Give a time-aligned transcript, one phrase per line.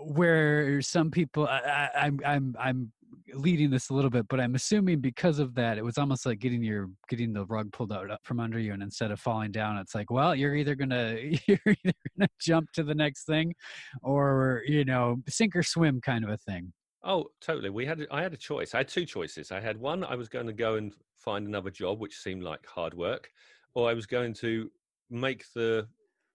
[0.00, 2.92] where some people I, I, I'm I'm I'm
[3.34, 6.38] leading this a little bit, but I'm assuming because of that, it was almost like
[6.38, 9.52] getting your getting the rug pulled out uh, from under you, and instead of falling
[9.52, 11.16] down, it's like, well, you're either gonna
[11.46, 13.54] you're either gonna jump to the next thing,
[14.02, 16.72] or you know, sink or swim kind of a thing.
[17.04, 17.70] Oh, totally.
[17.70, 18.74] We had I had a choice.
[18.74, 19.50] I had two choices.
[19.50, 20.04] I had one.
[20.04, 23.30] I was going to go and find another job, which seemed like hard work,
[23.74, 24.70] or I was going to
[25.10, 25.86] make the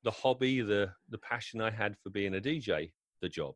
[0.04, 3.56] the hobby, the the passion I had for being a DJ, the job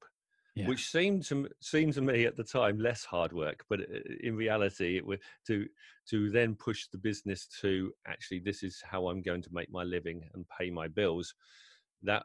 [0.56, 0.68] yeah.
[0.68, 4.36] which seemed to seemed to me at the time less hard work, but uh, in
[4.36, 5.66] reality, it was to
[6.10, 9.84] to then push the business to actually this is how I'm going to make my
[9.84, 11.34] living and pay my bills.
[12.04, 12.24] That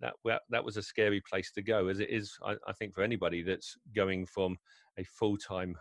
[0.00, 0.14] that
[0.50, 2.36] that was a scary place to go, as it is.
[2.44, 4.56] I, I think for anybody that's going from
[4.98, 5.76] a full time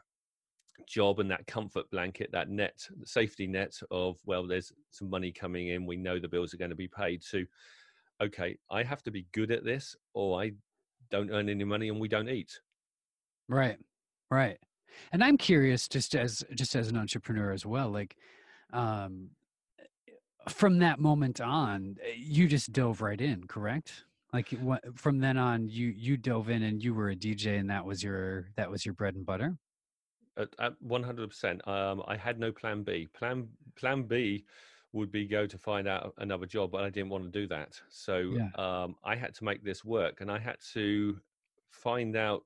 [0.87, 5.69] job and that comfort blanket, that net, safety net of well, there's some money coming
[5.69, 7.23] in, we know the bills are going to be paid.
[7.31, 7.47] To
[8.21, 10.51] okay, I have to be good at this, or I
[11.11, 12.59] don't earn any money and we don't eat.
[13.47, 13.77] Right.
[14.29, 14.57] Right.
[15.11, 18.15] And I'm curious just as just as an entrepreneur as well, like
[18.73, 19.29] um
[20.49, 24.05] from that moment on, eh, you just dove right in, correct?
[24.33, 27.69] Like what, from then on, you you dove in and you were a DJ, and
[27.69, 29.57] that was your that was your bread and butter.
[30.37, 30.49] At
[30.81, 31.67] hundred percent.
[31.67, 33.09] Um, I had no plan B.
[33.13, 34.45] Plan Plan B
[34.93, 37.79] would be go to find out another job, but I didn't want to do that.
[37.89, 38.49] So yeah.
[38.55, 41.17] um, I had to make this work, and I had to
[41.71, 42.43] find out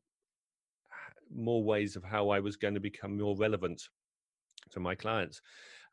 [1.33, 3.81] more ways of how I was going to become more relevant
[4.71, 5.41] to my clients,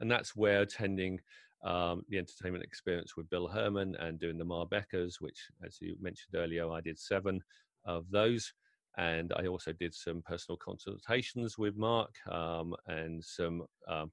[0.01, 1.21] and that's where attending
[1.65, 6.35] um, the entertainment experience with Bill Hermann and doing the Marbeccas, which, as you mentioned
[6.35, 7.41] earlier, I did seven
[7.85, 8.53] of those.
[8.99, 14.13] And I also did some personal consultations with Mark um, and some um,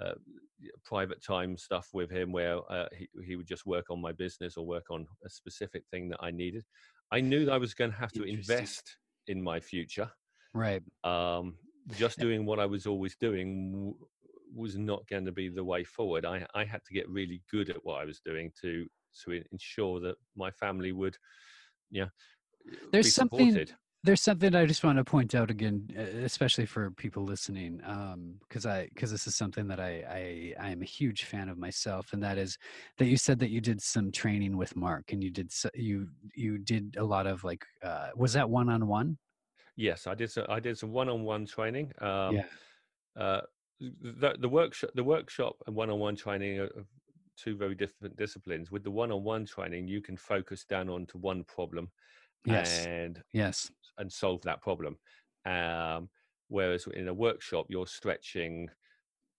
[0.00, 0.14] uh,
[0.84, 4.56] private time stuff with him where uh, he, he would just work on my business
[4.56, 6.64] or work on a specific thing that I needed.
[7.10, 10.10] I knew that I was going to have to invest in my future.
[10.54, 10.82] Right.
[11.04, 11.56] Um,
[11.96, 13.94] just doing what I was always doing w-
[14.54, 16.24] was not going to be the way forward.
[16.24, 18.86] I, I had to get really good at what I was doing to
[19.24, 21.16] to ensure that my family would,
[21.90, 22.06] yeah,
[22.90, 23.66] there's something
[24.04, 25.88] there's something I just want to point out again,
[26.24, 27.76] especially for people listening,
[28.48, 31.48] because um, I because this is something that I, I I am a huge fan
[31.48, 32.58] of myself, and that is
[32.98, 36.58] that you said that you did some training with Mark, and you did you you
[36.58, 39.18] did a lot of like uh, was that one on one?
[39.76, 40.30] Yes, I did.
[40.30, 41.92] So I did some one on one training.
[42.00, 42.44] Um, yeah.
[43.16, 43.40] Uh,
[43.80, 46.70] the, the workshop the workshop and one on one training are
[47.36, 48.72] two very different disciplines.
[48.72, 51.88] With the one on one training, you can focus down onto one problem
[52.44, 52.86] yes.
[52.86, 54.96] and yes and solve that problem
[55.46, 56.08] um,
[56.48, 58.68] whereas in a workshop you're stretching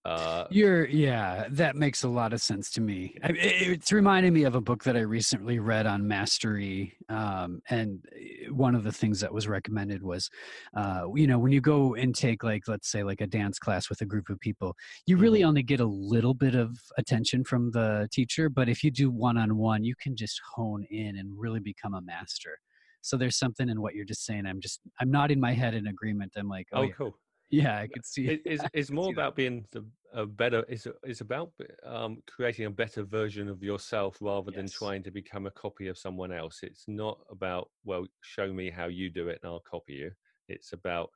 [0.04, 3.16] uh, You're yeah, that makes a lot of sense to me.
[3.22, 8.50] It's reminding me of a book that I recently read on mastery, um, and eh,
[8.50, 10.28] one of the things that was recommended was,
[10.76, 13.88] uh, you know, when you go and take like let's say like a dance class
[13.88, 14.76] with a group of people,
[15.06, 15.48] you really mm-hmm.
[15.48, 19.38] only get a little bit of attention from the teacher, but if you do one
[19.38, 22.58] on one, you can just hone in and really become a master
[23.04, 25.86] so there's something in what you're just saying i'm just i'm nodding my head in
[25.88, 26.92] agreement i'm like oh, oh yeah.
[26.96, 27.18] cool
[27.50, 29.36] yeah i could see it, it's, it's more about that.
[29.36, 29.84] being the,
[30.14, 31.50] a better it's, it's about
[31.84, 34.56] um, creating a better version of yourself rather yes.
[34.56, 38.70] than trying to become a copy of someone else it's not about well show me
[38.70, 40.10] how you do it and i'll copy you
[40.48, 41.10] it's about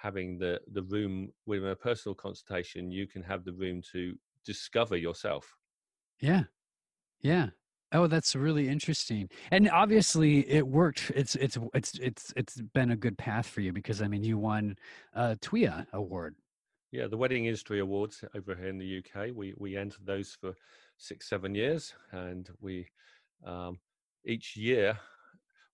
[0.00, 4.96] having the the room with a personal consultation you can have the room to discover
[4.96, 5.54] yourself
[6.20, 6.42] yeah
[7.20, 7.50] yeah
[7.92, 9.28] Oh, that's really interesting.
[9.50, 11.12] And obviously it worked.
[11.14, 14.38] It's it's it's it's it's been a good path for you because I mean you
[14.38, 14.76] won
[15.14, 16.34] a TWIA award.
[16.90, 19.28] Yeah, the Wedding Industry Awards over here in the UK.
[19.34, 20.54] We we entered those for
[20.96, 22.86] six seven years, and we
[23.46, 23.78] um,
[24.24, 24.98] each year.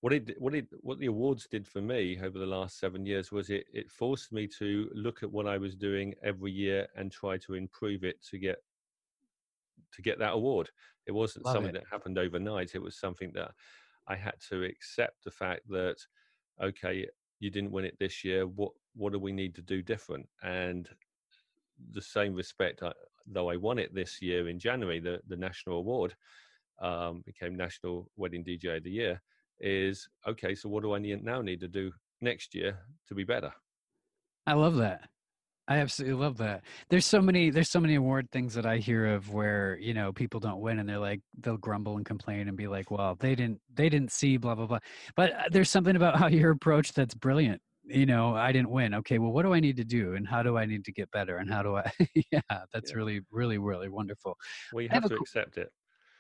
[0.01, 3.33] What it what it what the awards did for me over the last seven years
[3.33, 7.11] was it it forced me to look at what I was doing every year and
[7.11, 8.63] try to improve it to get
[9.93, 10.71] to get that award.
[11.07, 11.81] It wasn't Love something it.
[11.81, 12.75] that happened overnight.
[12.75, 13.53] It was something that
[14.07, 15.97] I had to accept the fact that
[16.63, 17.07] okay,
[17.41, 18.47] you didn't win it this year.
[18.47, 20.29] What what do we need to do different?
[20.43, 20.89] And
[21.93, 22.93] the same respect, I,
[23.27, 26.15] though I won it this year in January, the the national award
[26.81, 29.23] um, became National Wedding DJ of the Year.
[29.61, 30.55] Is okay.
[30.55, 33.53] So what do I need now need to do next year to be better?
[34.47, 35.09] I love that.
[35.69, 36.65] I absolutely love that.
[36.89, 40.13] There's so many there's so many award things that I hear of where, you know,
[40.15, 43.35] people don't win and they're like they'll grumble and complain and be like, "Well, they
[43.35, 44.79] didn't they didn't see blah blah blah."
[45.15, 47.61] But uh, there's something about how your approach that's brilliant.
[47.85, 48.95] You know, I didn't win.
[48.95, 51.11] Okay, well, what do I need to do and how do I need to get
[51.11, 51.91] better and how do I
[52.33, 52.41] Yeah,
[52.73, 52.97] that's yeah.
[52.97, 54.37] really really really wonderful.
[54.73, 55.71] We have, have to a, accept it.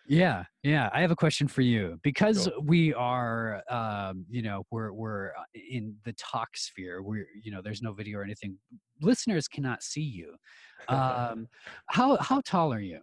[0.04, 0.88] Yeah, yeah.
[0.92, 2.52] I have a question for you because Sure.
[2.62, 7.02] we are, um, you know, we're we're uh, in the talk sphere.
[7.02, 8.58] We're, you know, there's no video or anything.
[9.00, 10.34] Listeners cannot see you.
[10.88, 11.48] Um,
[11.86, 13.00] how how tall are you?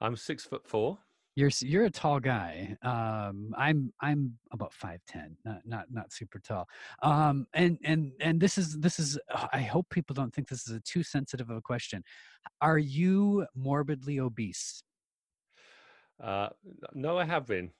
[0.00, 0.98] I'm six foot four.
[1.36, 2.74] You're you're a tall guy.
[2.82, 6.66] Um, I'm I'm about five ten, not not not super tall.
[7.02, 9.18] Um, and and and this is this is.
[9.32, 12.02] uh, I hope people don't think this is a too sensitive of a question.
[12.62, 14.82] Are you morbidly obese?
[16.20, 16.48] Uh,
[16.94, 17.70] no, I have been.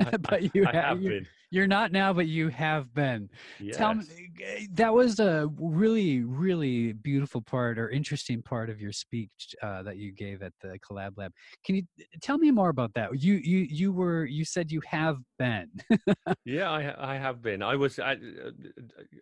[0.00, 1.26] I, but you I ha- have you- been.
[1.50, 3.30] You're not now, but you have been.
[3.72, 4.18] Tell me, Yes.
[4.42, 9.82] eh, that was a really, really beautiful part or interesting part of your speech uh,
[9.84, 11.32] that you gave at the Collab Lab.
[11.64, 13.22] Can you eh, tell me more about that?
[13.22, 15.70] You, you, you were, you said you have been.
[16.44, 17.62] Yeah, I I have been.
[17.62, 18.18] I was at,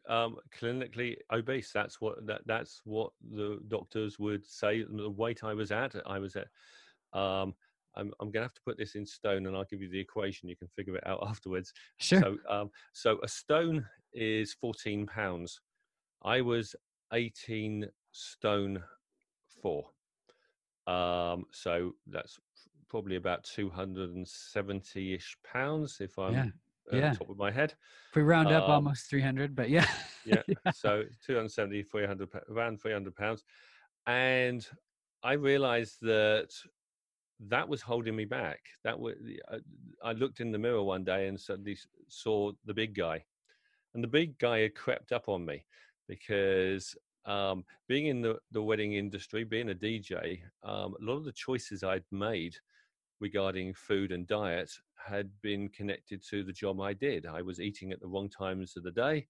[0.09, 1.71] uh, um, clinically obese.
[1.73, 4.85] That's what that that's what the doctors would say.
[4.89, 6.49] The weight I was at, I was at.
[7.19, 7.55] Um,
[7.97, 10.49] I'm I'm gonna have to put this in stone, and I'll give you the equation.
[10.49, 11.73] You can figure it out afterwards.
[11.99, 12.21] sure.
[12.21, 15.61] So um, so a stone is 14 pounds.
[16.23, 16.75] I was
[17.13, 18.83] 18 stone
[19.63, 19.91] four.
[20.87, 22.39] Um, so that's
[22.89, 26.53] probably about 270-ish pounds if I'm Yeah, at
[26.99, 27.11] yeah.
[27.11, 27.75] the top of my head.
[28.11, 29.87] if we round up um, almost 300, but yeah.
[30.25, 30.43] Yeah.
[30.73, 33.45] So 270, 300, pa- around 300 pounds.
[34.07, 34.67] And
[35.25, 36.51] I realized that
[37.49, 38.61] that was holding me back.
[38.85, 39.15] That was,
[40.03, 41.77] I looked in the mirror one day and suddenly
[42.09, 43.25] saw the big guy.
[43.95, 45.65] And the big guy had crept up on me
[46.09, 46.95] because
[47.27, 51.33] um, being in the, the wedding industry, being a DJ, um, a lot of the
[51.33, 52.55] choices I'd made
[53.21, 57.27] regarding food and diet had been connected to the job I did.
[57.27, 59.27] I was eating at the wrong times of the day.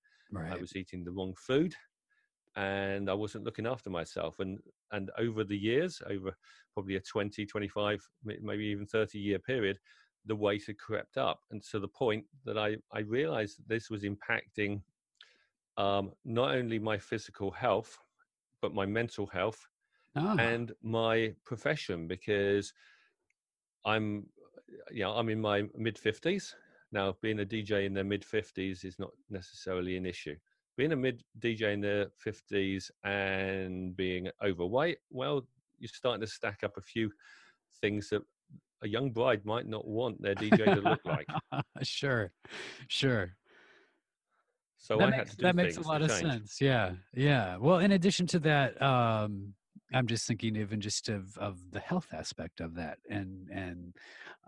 [0.52, 1.74] I was eating the wrong food
[2.56, 4.40] and I wasn't looking after myself.
[4.40, 4.60] And
[4.92, 6.36] and over the years, over
[6.72, 9.80] probably a 20, 25, maybe even 30 year period,
[10.24, 11.42] the weight had crept up.
[11.50, 14.82] And to the point that I, I realized that this was impacting
[15.76, 17.98] um, not only my physical health,
[18.62, 19.68] but my mental health
[20.16, 22.74] Oh, and my profession because
[23.84, 24.30] I'm,
[24.90, 26.54] you know, I'm in my mid 50s.
[26.92, 30.36] Now, being a DJ in their mid 50s is not necessarily an issue.
[30.76, 35.46] Being a mid DJ in their 50s and being overweight, well,
[35.78, 37.10] you're starting to stack up a few
[37.80, 38.22] things that
[38.82, 41.26] a young bride might not want their DJ to look like.
[41.82, 42.32] sure,
[42.88, 43.36] sure.
[44.78, 46.20] So that I makes, had to do that makes a lot of change.
[46.20, 46.60] sense.
[46.60, 47.56] Yeah, yeah.
[47.56, 49.54] Well, in addition to that, um,
[49.94, 53.94] I'm just thinking even just of of the health aspect of that, and and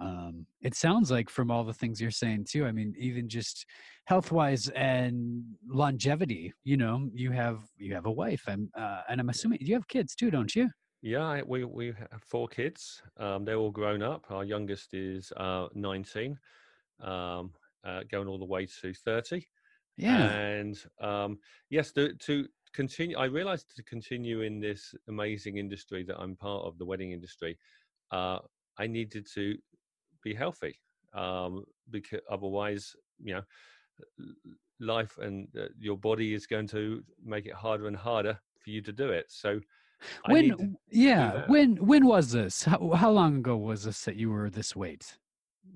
[0.01, 2.67] um, it sounds like from all the things you're saying too.
[2.67, 3.67] I mean, even just
[4.07, 6.53] health wise and longevity.
[6.65, 9.89] You know, you have you have a wife, and uh, and I'm assuming you have
[9.89, 10.69] kids too, don't you?
[11.03, 13.03] Yeah, we we have four kids.
[13.17, 14.27] Um, they're all grown up.
[14.31, 16.37] Our youngest is uh, 19,
[17.01, 17.53] um,
[17.85, 19.47] uh, going all the way to 30.
[19.97, 20.29] Yeah.
[20.31, 21.39] And um,
[21.71, 26.65] yes, to, to continue, I realized to continue in this amazing industry that I'm part
[26.65, 27.59] of, the wedding industry,
[28.11, 28.39] uh,
[28.79, 29.57] I needed to
[30.23, 30.79] be healthy
[31.15, 33.43] um, because otherwise, you know,
[34.81, 38.81] life and uh, your body is going to make it harder and harder for you
[38.83, 39.27] to do it.
[39.29, 39.61] So
[40.25, 42.65] I when yeah when when was this?
[42.65, 45.19] How, how long ago was this that you were this weight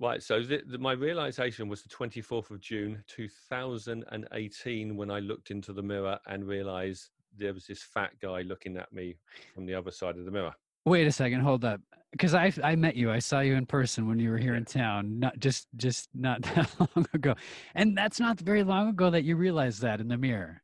[0.02, 0.20] Right.
[0.22, 5.73] So the, the, my realization was the 24th of June, 2018, when I looked into
[5.73, 9.16] the mirror and realized there was this fat guy looking at me
[9.54, 10.54] from the other side of the mirror.
[10.85, 11.80] wait a second hold up
[12.11, 14.64] because i i met you i saw you in person when you were here in
[14.64, 17.35] town not just just not that long ago
[17.75, 20.61] and that's not very long ago that you realized that in the mirror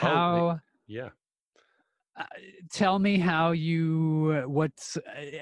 [0.00, 1.08] Oh, how Yeah.
[2.14, 2.24] Uh,
[2.70, 4.98] tell me how you what's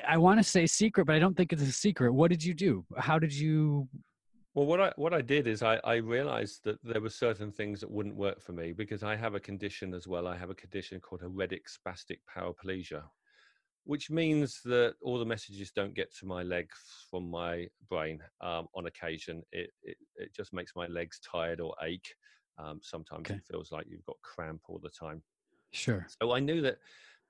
[0.07, 2.55] i want to say secret but i don't think it's a secret what did you
[2.55, 3.89] do how did you
[4.55, 7.81] Well, what I what I did is I, I realized that there were certain things
[7.81, 10.27] that wouldn't work for me because I have a condition as well.
[10.27, 13.05] I have a condition called hereditary spastic paraplegia,
[13.85, 16.77] which means that all the messages don't get to my legs
[17.11, 19.43] from my brain um, on occasion.
[19.53, 22.13] It, it it just makes my legs tired or ache.
[22.59, 23.35] Um, sometimes Okay.
[23.35, 25.23] it feels like you've got cramp all the time.
[25.73, 26.79] Sure So I knew that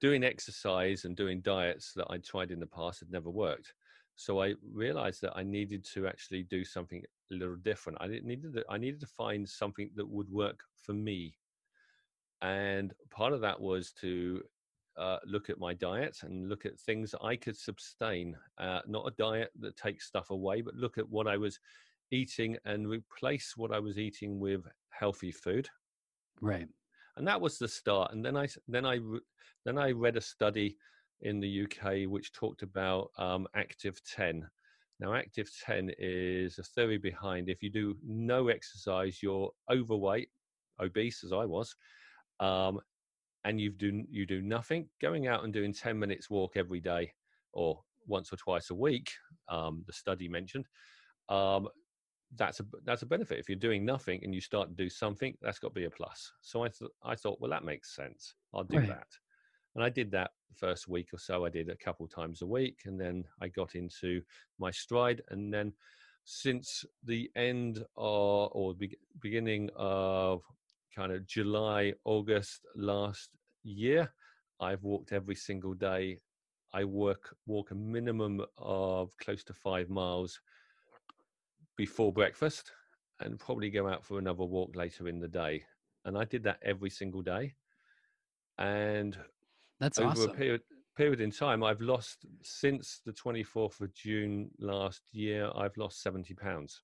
[0.00, 3.74] doing exercise and doing diets that I'd tried in the past had never worked.
[4.16, 7.98] So I realized that I needed to actually do something a little different.
[8.00, 11.34] I didn't needed to, I needed to find something that would work for me.
[12.42, 14.42] And part of that was to
[14.98, 19.14] uh, look at my diet and look at things I could sustain, uh, not a
[19.16, 21.60] diet that takes stuff away, but look at what I was
[22.10, 25.68] eating and replace what I was eating with healthy food
[26.40, 26.68] right
[27.16, 28.98] and that was the start and then I then i
[29.64, 30.76] then i read a study
[31.22, 34.48] in the uk which talked about um, active 10
[35.00, 40.28] Now, Active 10 is a theory behind if you do no exercise, you're overweight,
[40.78, 41.74] obese as I was,
[42.38, 42.80] um,
[43.44, 44.88] and you do you do nothing.
[45.00, 47.12] Going out and doing 10 minutes walk every day,
[47.54, 49.10] or once or twice a week,
[49.48, 50.66] um, the study mentioned,
[51.30, 51.66] um,
[52.36, 53.38] that's a that's a benefit.
[53.38, 55.90] If you're doing nothing and you start to do something, that's got to be a
[55.90, 56.32] plus.
[56.40, 58.34] So I th- I thought, well, that makes sense.
[58.54, 58.88] I'll do Right.
[58.88, 59.08] that.
[59.74, 61.44] And I did that first week or so.
[61.44, 64.22] I did a couple times a week, and then I got into
[64.58, 65.22] my stride.
[65.28, 65.74] And then
[66.24, 70.44] since the end of, or be- beginning of
[70.94, 73.30] kind of July, August last
[73.62, 74.12] year,
[74.58, 76.20] I've walked every single day.
[76.72, 80.40] I work walk a minimum of close to five miles
[81.80, 82.72] before breakfast,
[83.20, 85.64] and probably go out for another walk later in the day.
[86.04, 87.54] And I did that every single day.
[88.58, 89.16] And
[89.78, 90.30] That's over awesome.
[90.30, 90.60] a period
[90.94, 95.50] period in time, I've lost since the 24th of June last year.
[95.56, 96.82] I've lost 70 pounds.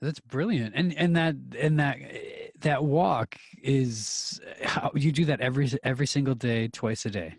[0.00, 0.74] That's brilliant.
[0.74, 6.08] And and that and that eh, that walk is how you do that every every
[6.08, 7.36] single day, twice a day.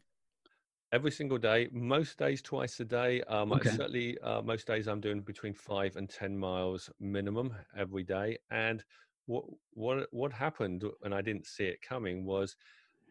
[0.95, 3.77] Every single day most days twice a day um Okay.
[3.77, 8.85] certainly uh, most days i'm doing between five and ten miles minimum every day and
[9.25, 12.55] what what what happened and i didn't see it coming was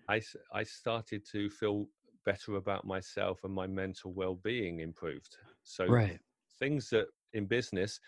[0.08, 0.20] i
[0.52, 1.86] i started to feel
[2.24, 6.20] better about myself and my mental well-being improved so Right.
[6.58, 8.00] things that in business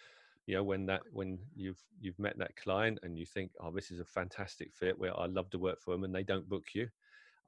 [0.47, 3.90] you know when that when you've you've met that client and you think oh this
[3.90, 6.66] is a fantastic fit where i love to work for them and they don't book
[6.75, 6.88] you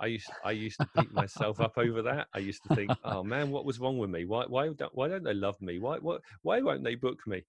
[0.00, 2.28] i used i used to beat myself up over that.
[2.35, 4.25] I used to think oh man what was wrong with me?
[4.25, 5.78] Why why don't why don't they love me?
[5.78, 7.45] Why what why won't they book me?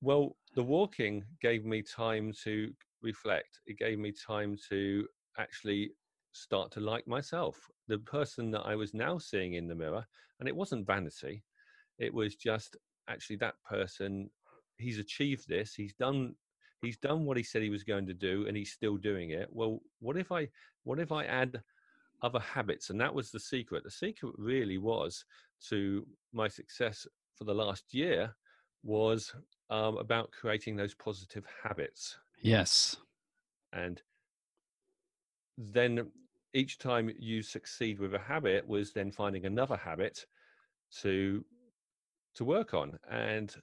[0.00, 3.60] Well the walking gave me time to reflect.
[3.66, 5.06] It gave me time to
[5.38, 5.92] actually
[6.32, 7.56] start to like myself.
[7.88, 10.06] The person that i was now seeing in the mirror
[10.40, 11.44] and it wasn't vanity
[11.98, 12.76] it was just
[13.08, 14.30] actually that person
[14.78, 15.74] he's achieved this.
[15.74, 16.34] He's done
[16.84, 19.48] he's done what he said he was going to do and he's still doing it.
[19.50, 20.48] Well what if i
[20.84, 21.62] what if i add
[22.22, 22.90] other habits?
[22.90, 23.84] And that was the secret.
[23.84, 25.24] The secret really was
[25.68, 28.34] to my success for the last year
[28.82, 29.34] was
[29.70, 32.18] um, about creating those positive habits.
[32.42, 32.96] Yes.
[33.72, 34.02] and
[35.56, 36.10] then
[36.52, 40.26] each time you succeed with a habit was then finding another habit
[41.00, 41.44] to
[42.34, 42.98] to work on.
[43.10, 43.54] And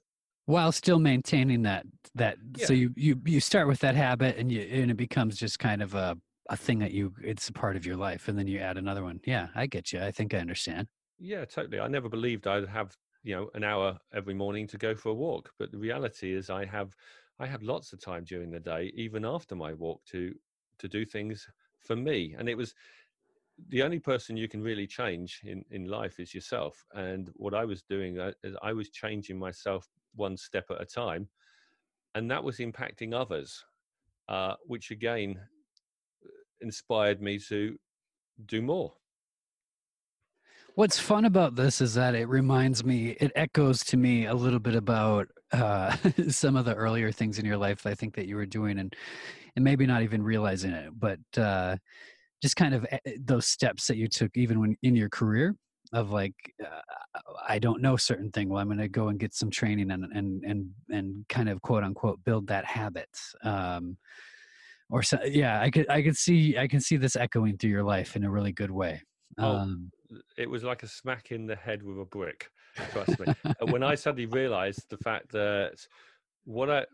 [0.51, 4.59] While still maintaining that that so you you you start with that habit and you
[4.61, 6.17] and it becomes just kind of a
[6.49, 9.01] a thing that you it's a part of your life and then you add another
[9.01, 9.21] one.
[9.25, 10.01] Yeah, I get you.
[10.03, 10.89] I think I understand.
[11.19, 11.79] Yeah, totally.
[11.79, 15.13] I never believed I'd have, you know, an hour every morning to go for a
[15.13, 15.53] walk.
[15.57, 16.97] But the reality is I have
[17.39, 20.35] I have lots of time during the day, even after my walk, to
[20.79, 21.47] to do things
[21.79, 22.35] for me.
[22.37, 22.75] And it was
[23.69, 26.83] the only person you can really change in, in life is yourself.
[26.93, 30.85] And what I was doing uh, is I was changing myself one step at a
[30.85, 31.27] time.
[32.15, 33.63] And that was impacting others,
[34.27, 35.39] uh, which again
[36.61, 37.77] inspired me to
[38.45, 38.93] do more.
[40.75, 44.59] What's fun about this is that it reminds me, it echoes to me a little
[44.59, 45.95] bit about uh,
[46.29, 48.95] some of the earlier things in your life I think that you were doing, and
[49.57, 51.75] and maybe not even realizing it, but uh,
[52.41, 55.55] just kind of eh, those steps that you took even when in your career
[55.93, 58.49] of like uh, I don't know certain thing.
[58.49, 61.61] Well, I'm going to go and get some training and and and and kind of
[61.61, 63.09] quote unquote build that habit.
[63.43, 63.97] Um,
[64.89, 67.83] or so, yeah, I could I could see I can see this echoing through your
[67.83, 69.01] life in a really good way.
[69.37, 69.91] Oh, Um,
[70.37, 72.49] it was like a smack in the head with a brick.
[72.91, 73.33] Trust me.
[73.45, 75.75] Uh, when I suddenly realised the fact that
[76.45, 76.85] what I,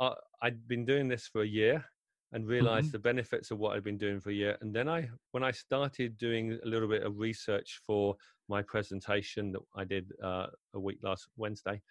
[0.00, 1.84] I I'd been doing this for a year
[2.32, 5.08] and realised the benefits of what I'd been doing for a year, and then I
[5.32, 8.16] when I started doing a little bit of research for
[8.48, 11.82] my presentation that I did uh, a week last Wednesday,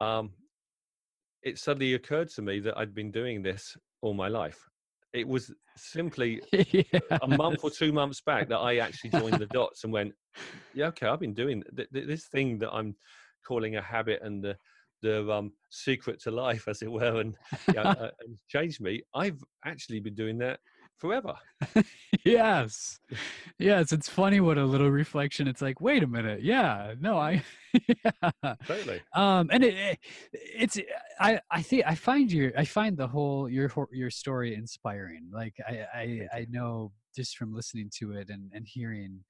[0.00, 0.30] um,
[1.42, 4.58] it suddenly occurred to me that I'd been doing this all my life.
[5.12, 6.40] It was simply
[7.22, 10.14] a month or two months back that I actually joined the dots and went,
[10.74, 12.94] yeah, okay, I've been doing th- th- this thing that I'm
[13.46, 14.56] calling a habit and the
[15.02, 17.34] the um, secret to life, as it were, and
[17.74, 19.02] yeah, uh, and changed me.
[19.14, 20.60] I've actually been doing that
[21.00, 21.34] forever.
[22.24, 23.00] yes
[23.58, 27.42] yes it's funny what a little reflection it's like wait a minute yeah no i
[27.88, 28.54] yeah.
[28.66, 29.00] Totally.
[29.14, 29.98] um and it, it
[30.32, 30.78] it's
[31.18, 35.54] i i think i find your i find the whole your your story inspiring like
[35.66, 39.20] i i i know just from listening to it and and hearing